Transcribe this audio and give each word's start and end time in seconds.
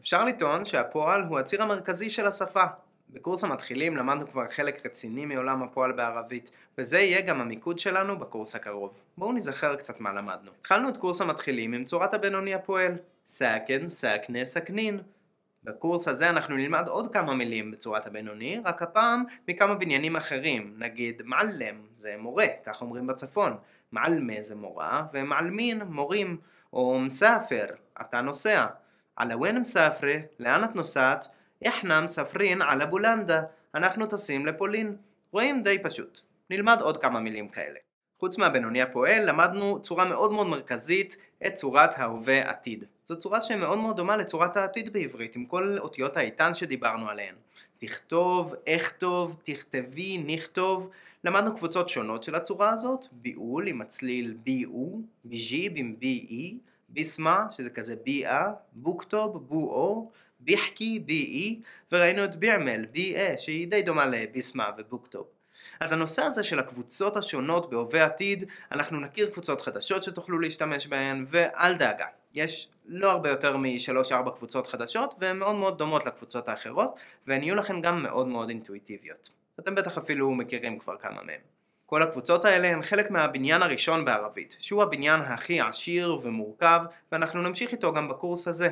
אפשר 0.00 0.24
לטעון 0.24 0.64
שהפועל 0.64 1.22
הוא 1.22 1.38
הציר 1.38 1.62
המרכזי 1.62 2.10
של 2.10 2.26
השפה. 2.26 2.64
בקורס 3.10 3.44
המתחילים 3.44 3.96
למדנו 3.96 4.30
כבר 4.30 4.50
חלק 4.50 4.86
רציני 4.86 5.26
מעולם 5.26 5.62
הפועל 5.62 5.92
בערבית, 5.92 6.50
וזה 6.78 6.98
יהיה 6.98 7.20
גם 7.20 7.40
המיקוד 7.40 7.78
שלנו 7.78 8.18
בקורס 8.18 8.54
הקרוב. 8.54 9.02
בואו 9.18 9.32
נזכר 9.32 9.76
קצת 9.76 10.00
מה 10.00 10.12
למדנו. 10.12 10.50
התחלנו 10.60 10.88
את 10.88 10.96
קורס 10.96 11.20
המתחילים 11.20 11.72
עם 11.72 11.84
צורת 11.84 12.14
הבינוני 12.14 12.54
הפועל. 12.54 12.92
סאקן, 13.26 13.88
סאקנה, 13.88 14.44
סכנין. 14.44 15.00
בקורס 15.64 16.08
הזה 16.08 16.30
אנחנו 16.30 16.56
נלמד 16.56 16.88
עוד 16.88 17.12
כמה 17.12 17.34
מילים 17.34 17.70
בצורת 17.70 18.06
הבינוני, 18.06 18.60
רק 18.64 18.82
הפעם 18.82 19.24
מכמה 19.48 19.74
בניינים 19.74 20.16
אחרים, 20.16 20.74
נגיד 20.78 21.22
מעלם 21.24 21.76
זה 21.94 22.14
מורה, 22.18 22.46
כך 22.66 22.82
אומרים 22.82 23.06
בצפון, 23.06 23.56
מעלמה 23.92 24.40
זה 24.40 24.54
מורה, 24.54 25.02
ומעלמין 25.12 25.82
מורים, 25.82 26.36
או 26.72 26.98
מסאפר, 26.98 27.66
אתה 28.00 28.20
נוסע. 28.20 28.66
על 29.16 29.32
הוון 29.32 29.58
מסאפרה, 29.58 30.14
לאן 30.38 30.64
את 30.64 30.74
נוסעת? 30.74 31.26
איחנה 31.62 32.00
מספרין 32.00 32.62
על 32.62 32.80
הבולנדה, 32.80 33.42
אנחנו 33.74 34.06
טסים 34.06 34.46
לפולין. 34.46 34.96
רואים 35.32 35.62
די 35.62 35.78
פשוט. 35.82 36.20
נלמד 36.50 36.80
עוד 36.80 36.96
כמה 37.02 37.20
מילים 37.20 37.48
כאלה. 37.48 37.78
חוץ 38.20 38.38
מהבינוני 38.38 38.82
הפועל, 38.82 39.28
למדנו 39.28 39.82
צורה 39.82 40.04
מאוד 40.04 40.32
מאוד 40.32 40.46
מרכזית 40.46 41.16
את 41.46 41.54
צורת 41.54 41.98
ההווה 41.98 42.50
עתיד. 42.50 42.84
זו 43.06 43.18
צורה 43.18 43.40
שמאוד 43.40 43.78
מאוד 43.78 43.96
דומה 43.96 44.16
לצורת 44.16 44.56
העתיד 44.56 44.92
בעברית, 44.92 45.36
עם 45.36 45.44
כל 45.44 45.78
אותיות 45.78 46.16
האיתן 46.16 46.54
שדיברנו 46.54 47.10
עליהן. 47.10 47.34
תכתוב, 47.78 48.54
אכתוב, 48.68 49.36
תכתבי, 49.44 50.18
נכתוב. 50.18 50.90
למדנו 51.24 51.56
קבוצות 51.56 51.88
שונות 51.88 52.22
של 52.22 52.34
הצורה 52.34 52.70
הזאת, 52.70 53.06
ביעול 53.12 53.66
עם 53.66 53.80
הצליל 53.80 54.34
ביעו, 54.42 55.00
ביג'יב 55.24 55.72
עם 55.76 55.94
בי-אי, 55.98 56.58
ביסמה, 56.92 57.44
שזה 57.50 57.70
כזה 57.70 57.96
ביאה, 58.04 58.52
בוקטוב, 58.72 59.48
בואו, 59.48 60.10
ביחקי, 60.40 60.98
בי-אי, 60.98 61.60
וראינו 61.92 62.24
את 62.24 62.36
ביעמל, 62.36 62.86
בי-אה, 62.86 63.34
שהיא 63.38 63.68
די 63.68 63.82
דומה 63.82 64.06
לביסמה 64.06 64.70
ובוקטוב. 64.78 65.26
אז 65.80 65.92
הנושא 65.92 66.22
הזה 66.22 66.42
של 66.42 66.58
הקבוצות 66.58 67.16
השונות 67.16 67.70
בהווה 67.70 68.04
עתיד, 68.04 68.44
אנחנו 68.72 69.00
נכיר 69.00 69.30
קבוצות 69.30 69.60
חדשות 69.60 70.02
שתוכלו 70.02 70.38
להשתמש 70.38 70.86
בהן, 70.86 71.24
ואל 71.28 71.74
דאגה, 71.74 72.06
יש 72.34 72.68
לא 72.86 73.10
הרבה 73.10 73.30
יותר 73.30 73.56
משלוש-ארבע 73.56 74.30
קבוצות 74.30 74.66
חדשות, 74.66 75.14
והן 75.18 75.38
מאוד 75.38 75.56
מאוד 75.56 75.78
דומות 75.78 76.06
לקבוצות 76.06 76.48
האחרות, 76.48 76.94
והן 77.26 77.42
יהיו 77.42 77.54
לכם 77.54 77.80
גם 77.80 78.02
מאוד 78.02 78.26
מאוד 78.26 78.48
אינטואיטיביות. 78.48 79.30
אתם 79.60 79.74
בטח 79.74 79.98
אפילו 79.98 80.30
מכירים 80.30 80.78
כבר 80.78 80.96
כמה 80.96 81.22
מהן. 81.22 81.40
כל 81.92 82.02
הקבוצות 82.02 82.44
האלה 82.44 82.68
הן 82.68 82.82
חלק 82.82 83.10
מהבניין 83.10 83.62
הראשון 83.62 84.04
בערבית, 84.04 84.56
שהוא 84.58 84.82
הבניין 84.82 85.20
הכי 85.20 85.60
עשיר 85.60 86.18
ומורכב, 86.22 86.80
ואנחנו 87.12 87.42
נמשיך 87.42 87.72
איתו 87.72 87.92
גם 87.92 88.08
בקורס 88.08 88.48
הזה. 88.48 88.68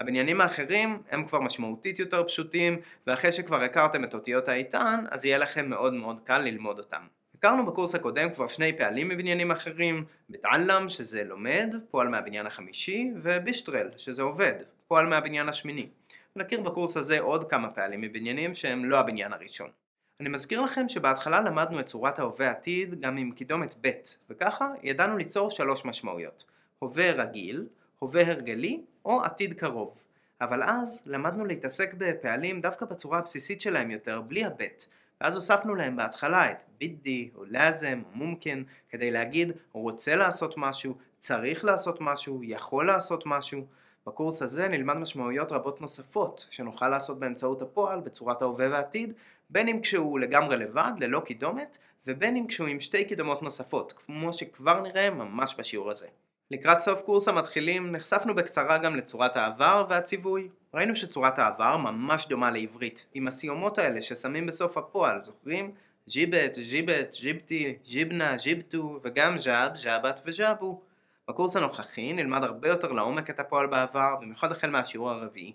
הבניינים 0.00 0.40
האחרים 0.40 1.02
הם 1.10 1.26
כבר 1.26 1.40
משמעותית 1.40 1.98
יותר 1.98 2.24
פשוטים, 2.24 2.78
ואחרי 3.06 3.32
שכבר 3.32 3.62
הכרתם 3.62 4.04
את 4.04 4.14
אותיות 4.14 4.48
האיתן, 4.48 5.04
אז 5.10 5.24
יהיה 5.24 5.38
לכם 5.38 5.70
מאוד 5.70 5.94
מאוד 5.94 6.20
קל 6.24 6.38
ללמוד 6.38 6.78
אותם. 6.78 7.02
הכרנו 7.38 7.66
בקורס 7.66 7.94
הקודם 7.94 8.30
כבר 8.34 8.46
שני 8.46 8.78
פעלים 8.78 9.08
מבניינים 9.08 9.50
אחרים, 9.50 10.04
בתעלם 10.30 10.88
שזה 10.88 11.24
לומד, 11.24 11.74
פועל 11.90 12.08
מהבניין 12.08 12.46
החמישי, 12.46 13.10
ובישטרל 13.16 13.88
שזה 13.96 14.22
עובד, 14.22 14.54
פועל 14.88 15.06
מהבניין 15.06 15.48
השמיני. 15.48 15.88
ונכיר 16.36 16.60
בקורס 16.60 16.96
הזה 16.96 17.20
עוד 17.20 17.50
כמה 17.50 17.70
פעלים 17.70 18.00
מבניינים 18.00 18.54
שהם 18.54 18.84
לא 18.84 18.98
הבניין 18.98 19.32
הראשון. 19.32 19.79
אני 20.20 20.28
מזכיר 20.28 20.60
לכם 20.60 20.88
שבהתחלה 20.88 21.40
למדנו 21.40 21.80
את 21.80 21.86
צורת 21.86 22.18
ההווה 22.18 22.50
עתיד 22.50 23.00
גם 23.00 23.16
עם 23.16 23.30
קידומת 23.30 23.74
ב', 23.80 23.90
וככה 24.30 24.68
ידענו 24.82 25.18
ליצור 25.18 25.50
שלוש 25.50 25.84
משמעויות 25.84 26.44
הווה 26.78 27.12
רגיל, 27.12 27.66
הווה 27.98 28.26
הרגלי 28.26 28.82
או 29.04 29.24
עתיד 29.24 29.54
קרוב. 29.54 30.04
אבל 30.40 30.62
אז 30.62 31.02
למדנו 31.06 31.44
להתעסק 31.44 31.94
בפעלים 31.98 32.60
דווקא 32.60 32.86
בצורה 32.86 33.18
הבסיסית 33.18 33.60
שלהם 33.60 33.90
יותר, 33.90 34.20
בלי 34.20 34.44
הבט, 34.44 34.84
ואז 35.20 35.34
הוספנו 35.34 35.74
להם 35.74 35.96
בהתחלה 35.96 36.50
את 36.50 36.56
בידי 36.78 37.30
או 37.34 37.44
לאזם 37.44 38.02
או 38.04 38.18
מומקן 38.18 38.62
כדי 38.90 39.10
להגיד 39.10 39.52
רוצה 39.72 40.14
לעשות 40.14 40.54
משהו, 40.56 40.94
צריך 41.18 41.64
לעשות 41.64 41.98
משהו, 42.00 42.40
יכול 42.44 42.86
לעשות 42.86 43.22
משהו. 43.26 43.66
בקורס 44.06 44.42
הזה 44.42 44.68
נלמד 44.68 44.96
משמעויות 44.96 45.52
רבות 45.52 45.80
נוספות 45.80 46.46
שנוכל 46.50 46.88
לעשות 46.88 47.18
באמצעות 47.18 47.62
הפועל 47.62 48.00
בצורת 48.00 48.42
ההווה 48.42 48.68
והעתיד, 48.70 49.12
בין 49.50 49.68
אם 49.68 49.80
כשהוא 49.80 50.18
לגמרי 50.18 50.56
לבד, 50.56 50.92
ללא 50.98 51.20
קידומת, 51.20 51.78
ובין 52.06 52.36
אם 52.36 52.46
כשהוא 52.46 52.68
עם 52.68 52.80
שתי 52.80 53.04
קידומות 53.04 53.42
נוספות, 53.42 53.92
כמו 53.92 54.32
שכבר 54.32 54.80
נראה 54.80 55.10
ממש 55.10 55.54
בשיעור 55.58 55.90
הזה. 55.90 56.06
לקראת 56.50 56.80
סוף 56.80 57.00
קורס 57.00 57.28
המתחילים 57.28 57.92
נחשפנו 57.92 58.34
בקצרה 58.34 58.78
גם 58.78 58.96
לצורת 58.96 59.36
העבר 59.36 59.86
והציווי. 59.88 60.48
ראינו 60.74 60.96
שצורת 60.96 61.38
העבר 61.38 61.76
ממש 61.76 62.28
דומה 62.28 62.50
לעברית, 62.50 63.06
עם 63.14 63.28
הסיומות 63.28 63.78
האלה 63.78 64.00
ששמים 64.00 64.46
בסוף 64.46 64.76
הפועל, 64.76 65.22
זוכרים? 65.22 65.74
ג'יבט, 66.08 66.58
ג'יבט, 66.58 67.16
ג'יבטי, 67.20 67.76
ג'יבנה, 67.84 68.36
ג'יבטו, 68.36 69.00
וגם 69.02 69.38
ז'אב, 69.38 69.76
ז'אבת 69.76 70.20
וז'אבו. 70.26 70.80
בקורס 71.30 71.56
הנוכחי 71.56 72.12
נלמד 72.12 72.44
הרבה 72.44 72.68
יותר 72.68 72.92
לעומק 72.92 73.30
את 73.30 73.40
הפועל 73.40 73.66
בעבר, 73.66 74.14
במיוחד 74.20 74.52
החל 74.52 74.70
מהשיעור 74.70 75.10
הרביעי. 75.10 75.52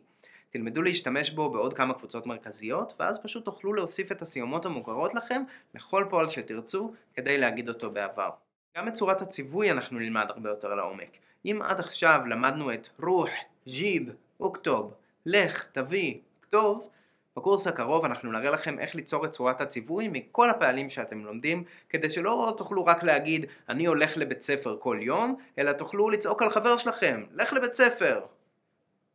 תלמדו 0.50 0.82
להשתמש 0.82 1.30
בו 1.30 1.50
בעוד 1.50 1.74
כמה 1.74 1.94
קבוצות 1.94 2.26
מרכזיות, 2.26 2.94
ואז 3.00 3.20
פשוט 3.20 3.46
תוכלו 3.46 3.74
להוסיף 3.74 4.12
את 4.12 4.22
הסיומות 4.22 4.66
המוכרות 4.66 5.14
לכם 5.14 5.44
לכל 5.76 6.06
פועל 6.10 6.30
שתרצו 6.30 6.94
כדי 7.14 7.38
להגיד 7.38 7.70
אותו 7.70 7.92
בעבר. 7.92 8.30
גם 8.78 8.88
את 8.88 8.94
צורת 8.94 9.22
הציווי 9.22 9.72
אנחנו 9.72 10.00
נלמד 10.00 10.26
הרבה 10.30 10.50
יותר 10.50 10.76
לעומק. 10.76 11.10
אם 11.46 11.60
עד 11.64 11.80
עכשיו 11.80 12.20
למדנו 12.30 12.74
את 12.74 12.90
רוח, 13.04 13.30
ג'יב, 13.68 14.10
אוקטוב, 14.40 14.94
לך, 15.26 15.66
תביא, 15.72 16.18
כתוב, 16.42 16.90
בקורס 17.38 17.68
הקרוב 17.68 18.06
אנחנו 18.06 18.32
נראה 18.32 18.52
לכם 18.52 18.80
איך 18.80 18.96
ליצור 18.96 19.26
את 19.26 19.32
צורת 19.32 19.62
הציווי 19.62 20.08
מכל 20.12 20.50
הפעלים 20.50 20.90
שאתם 20.90 21.26
לומדים, 21.26 21.64
כדי 21.90 22.10
שלא 22.10 22.54
תוכלו 22.58 22.86
רק 22.86 23.04
להגיד 23.04 23.46
אני 23.70 23.86
הולך 23.86 24.18
לבית 24.18 24.42
ספר 24.42 24.78
כל 24.80 25.00
יום, 25.02 25.36
אלא 25.60 25.72
תוכלו 25.72 26.10
לצעוק 26.10 26.42
על 26.42 26.50
חבר 26.50 26.78
שלכם, 26.78 27.24
לך 27.34 27.54
לבית 27.54 27.76
ספר, 27.76 28.22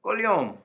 כל 0.01 0.19
יום. 0.21 0.57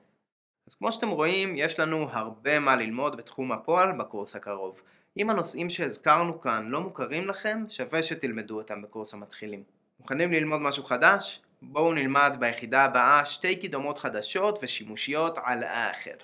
אז 0.68 0.74
כמו 0.74 0.92
שאתם 0.92 1.08
רואים, 1.08 1.56
יש 1.56 1.80
לנו 1.80 2.08
הרבה 2.12 2.58
מה 2.58 2.76
ללמוד 2.76 3.16
בתחום 3.16 3.52
הפועל 3.52 3.92
בקורס 3.92 4.36
הקרוב. 4.36 4.80
אם 5.16 5.30
הנושאים 5.30 5.70
שהזכרנו 5.70 6.40
כאן 6.40 6.68
לא 6.68 6.80
מוכרים 6.80 7.28
לכם, 7.28 7.64
שווה 7.68 8.02
שתלמדו 8.02 8.58
אותם 8.58 8.82
בקורס 8.82 9.14
המתחילים. 9.14 9.62
מוכנים 10.00 10.32
ללמוד 10.32 10.60
משהו 10.60 10.84
חדש? 10.84 11.40
בואו 11.62 11.92
נלמד 11.92 12.36
ביחידה 12.38 12.84
הבאה 12.84 13.24
שתי 13.24 13.56
קידומות 13.56 13.98
חדשות 13.98 14.58
ושימושיות 14.62 15.38
על 15.42 15.62
האחר. 15.62 16.16